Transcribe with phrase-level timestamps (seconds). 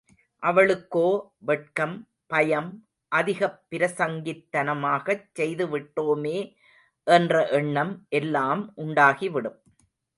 [0.43, 1.09] அவளுக்கோ
[1.37, 1.93] வெட்கம்,
[2.27, 2.69] பயம்,
[3.11, 6.37] அதிகப் பிரசங்கித்தனமாகச் செய்து விட்டோமே
[7.07, 9.59] என்ற எண்ணம் எல்லாம் உண்டாகிவிடும்.